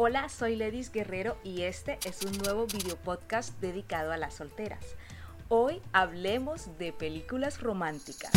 [0.00, 4.94] Hola, soy Ledis Guerrero y este es un nuevo video podcast dedicado a las solteras.
[5.48, 8.30] Hoy hablemos de películas románticas.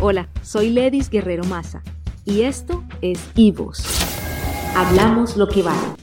[0.00, 1.80] Hola, soy Ledis Guerrero Maza
[2.24, 3.84] y esto es Ivos.
[4.76, 5.94] Hablamos lo que vale.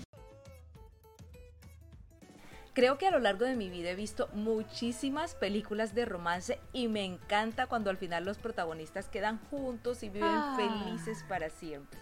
[2.73, 6.87] Creo que a lo largo de mi vida he visto muchísimas películas de romance y
[6.87, 10.55] me encanta cuando al final los protagonistas quedan juntos y viven Ah.
[10.55, 11.99] felices para siempre.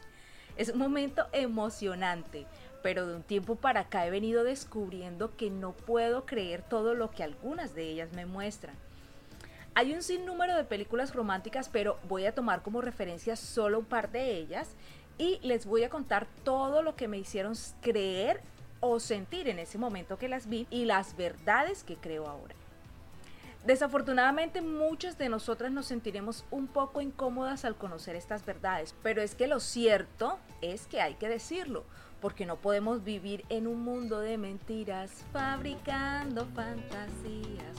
[0.59, 2.45] Es un momento emocionante,
[2.83, 7.11] pero de un tiempo para acá he venido descubriendo que no puedo creer todo lo
[7.11, 8.75] que algunas de ellas me muestran.
[9.73, 14.11] Hay un sinnúmero de películas románticas, pero voy a tomar como referencia solo un par
[14.11, 14.75] de ellas
[15.17, 18.41] y les voy a contar todo lo que me hicieron creer
[18.81, 22.58] o sentir en ese momento que las vi y las verdades que creo ahora.
[23.65, 29.35] Desafortunadamente muchas de nosotras nos sentiremos un poco incómodas al conocer estas verdades, pero es
[29.35, 31.83] que lo cierto es que hay que decirlo,
[32.21, 37.75] porque no podemos vivir en un mundo de mentiras fabricando fantasías.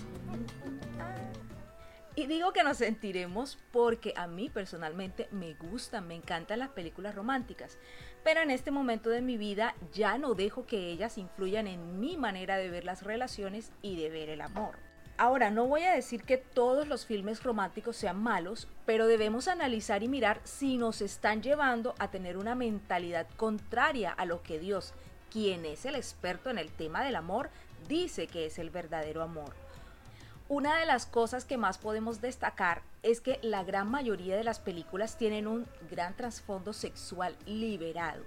[2.14, 7.14] Y digo que nos sentiremos porque a mí personalmente me gustan, me encantan las películas
[7.14, 7.78] románticas,
[8.22, 12.18] pero en este momento de mi vida ya no dejo que ellas influyan en mi
[12.18, 14.89] manera de ver las relaciones y de ver el amor.
[15.20, 20.02] Ahora, no voy a decir que todos los filmes románticos sean malos, pero debemos analizar
[20.02, 24.94] y mirar si nos están llevando a tener una mentalidad contraria a lo que Dios,
[25.30, 27.50] quien es el experto en el tema del amor,
[27.86, 29.52] dice que es el verdadero amor.
[30.48, 34.58] Una de las cosas que más podemos destacar es que la gran mayoría de las
[34.58, 38.24] películas tienen un gran trasfondo sexual liberado.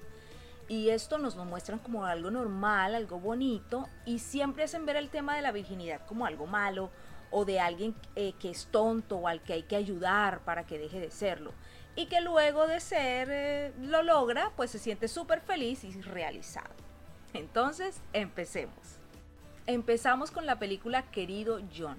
[0.68, 5.10] Y esto nos lo muestran como algo normal, algo bonito, y siempre hacen ver el
[5.10, 6.90] tema de la virginidad como algo malo,
[7.34, 10.78] o de alguien eh, que es tonto o al que hay que ayudar para que
[10.78, 11.52] deje de serlo.
[11.96, 16.74] Y que luego de ser eh, lo logra, pues se siente súper feliz y realizado.
[17.34, 19.00] Entonces, empecemos.
[19.66, 21.98] Empezamos con la película Querido John.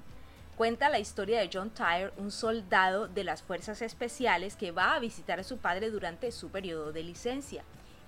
[0.57, 5.01] Cuenta la historia de John Tyre, un soldado de las fuerzas especiales que va a
[5.01, 7.65] visitar a su padre durante su periodo de licencia.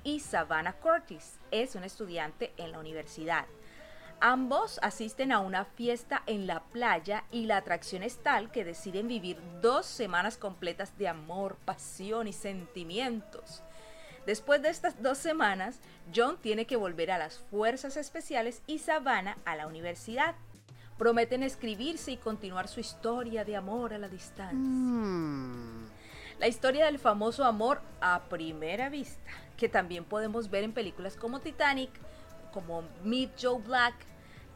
[0.06, 3.44] Y Savannah Curtis es una estudiante en la universidad.
[4.21, 9.09] Ambos asisten a una fiesta en la playa y la atracción es tal que deciden
[9.09, 13.65] vivir dos semanas completas de amor, pasión y sentimientos.
[14.27, 15.81] Después de estas dos semanas,
[16.15, 20.37] John tiene que volver a las fuerzas especiales y Savannah a la universidad.
[20.99, 24.56] Prometen escribirse y continuar su historia de amor a la distancia.
[26.39, 31.41] La historia del famoso amor a primera vista, que también podemos ver en películas como
[31.41, 31.91] Titanic,
[32.53, 33.95] como Meet Joe Black,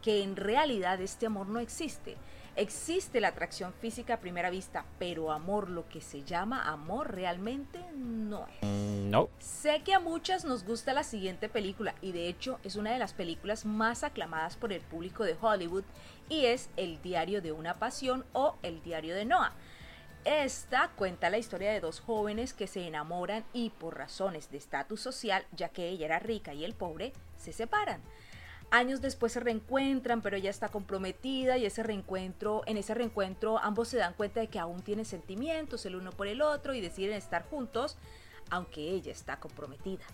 [0.02, 2.18] que en realidad este amor no existe.
[2.54, 7.80] Existe la atracción física a primera vista, pero amor, lo que se llama amor, realmente
[7.96, 8.68] no es.
[8.68, 9.30] No.
[9.38, 12.98] Sé que a muchas nos gusta la siguiente película y de hecho es una de
[12.98, 15.84] las películas más aclamadas por el público de Hollywood
[16.28, 19.54] y es El diario de una pasión o El diario de Noah.
[20.24, 25.00] Esta cuenta la historia de dos jóvenes que se enamoran y por razones de estatus
[25.00, 28.02] social, ya que ella era rica y el pobre, se separan.
[28.70, 33.88] Años después se reencuentran, pero ella está comprometida y ese reencuentro, en ese reencuentro ambos
[33.88, 37.16] se dan cuenta de que aún tienen sentimientos el uno por el otro y deciden
[37.16, 37.96] estar juntos,
[38.50, 40.04] aunque ella está comprometida.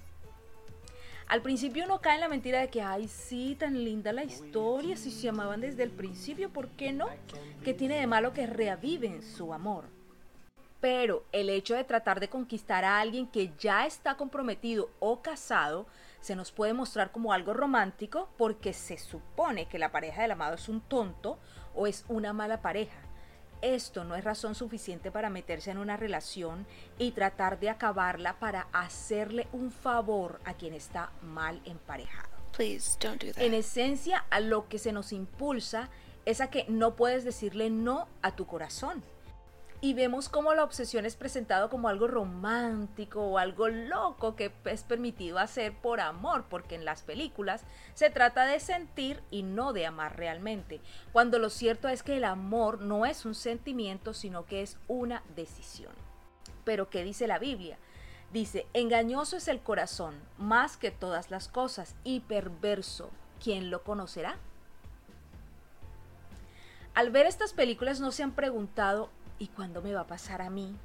[1.26, 4.96] Al principio uno cae en la mentira de que, ay, sí, tan linda la historia,
[4.96, 7.08] si se amaban desde el principio, ¿por qué no?
[7.64, 9.95] ¿Qué tiene de malo que reaviven su amor?
[10.80, 15.86] Pero el hecho de tratar de conquistar a alguien que ya está comprometido o casado
[16.20, 20.54] se nos puede mostrar como algo romántico porque se supone que la pareja del amado
[20.54, 21.38] es un tonto
[21.74, 22.98] o es una mala pareja.
[23.62, 26.66] Esto no es razón suficiente para meterse en una relación
[26.98, 32.28] y tratar de acabarla para hacerle un favor a quien está mal emparejado.
[32.52, 33.42] Please don't do that.
[33.42, 35.88] En esencia, a lo que se nos impulsa
[36.26, 39.02] es a que no puedes decirle no a tu corazón.
[39.82, 44.82] Y vemos cómo la obsesión es presentado como algo romántico o algo loco que es
[44.82, 47.64] permitido hacer por amor, porque en las películas
[47.94, 50.80] se trata de sentir y no de amar realmente,
[51.12, 55.22] cuando lo cierto es que el amor no es un sentimiento, sino que es una
[55.36, 55.92] decisión.
[56.64, 57.78] Pero ¿qué dice la Biblia?
[58.32, 63.10] Dice, engañoso es el corazón, más que todas las cosas, y perverso,
[63.42, 64.36] ¿quién lo conocerá?
[66.94, 70.50] Al ver estas películas no se han preguntado, ¿y cuándo me va a pasar a
[70.50, 70.76] mí?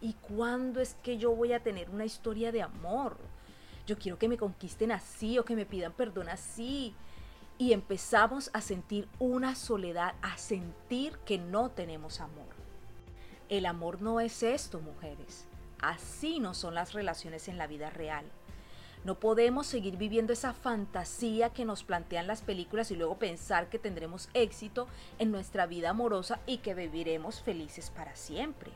[0.00, 3.16] ¿Y cuándo es que yo voy a tener una historia de amor?
[3.86, 6.94] Yo quiero que me conquisten así o que me pidan perdón así.
[7.58, 12.48] Y empezamos a sentir una soledad, a sentir que no tenemos amor.
[13.48, 15.46] El amor no es esto, mujeres.
[15.80, 18.24] Así no son las relaciones en la vida real.
[19.04, 23.80] No podemos seguir viviendo esa fantasía que nos plantean las películas y luego pensar que
[23.80, 24.86] tendremos éxito
[25.18, 28.70] en nuestra vida amorosa y que viviremos felices para siempre.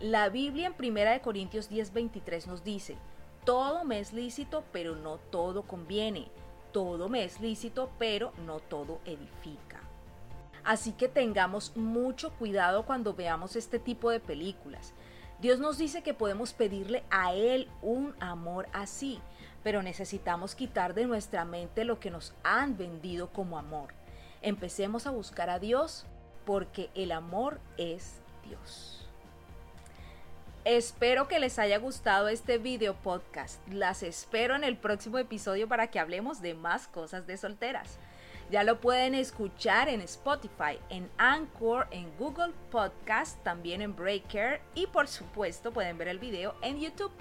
[0.00, 2.96] La Biblia en 1 Corintios 10:23 nos dice,
[3.44, 6.28] todo me es lícito, pero no todo conviene.
[6.72, 9.80] Todo me es lícito, pero no todo edifica.
[10.64, 14.92] Así que tengamos mucho cuidado cuando veamos este tipo de películas.
[15.40, 19.20] Dios nos dice que podemos pedirle a Él un amor así,
[19.62, 23.94] pero necesitamos quitar de nuestra mente lo que nos han vendido como amor.
[24.42, 26.06] Empecemos a buscar a Dios
[26.44, 29.06] porque el amor es Dios.
[30.64, 33.66] Espero que les haya gustado este video podcast.
[33.68, 37.98] Las espero en el próximo episodio para que hablemos de más cosas de solteras.
[38.50, 44.86] Ya lo pueden escuchar en Spotify, en Anchor, en Google Podcast, también en Breaker y
[44.88, 47.12] por supuesto pueden ver el video en YouTube.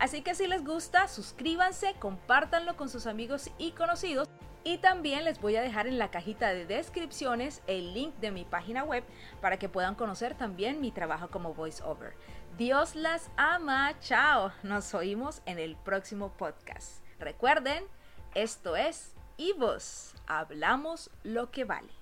[0.00, 4.28] Así que si les gusta, suscríbanse, compártanlo con sus amigos y conocidos.
[4.64, 8.44] Y también les voy a dejar en la cajita de descripciones el link de mi
[8.44, 9.04] página web
[9.42, 12.14] para que puedan conocer también mi trabajo como voiceover.
[12.56, 13.94] Dios las ama.
[14.00, 14.52] Chao.
[14.62, 17.04] Nos oímos en el próximo podcast.
[17.18, 17.84] Recuerden,
[18.34, 20.14] esto es Ivos.
[20.26, 21.99] Hablamos lo que vale.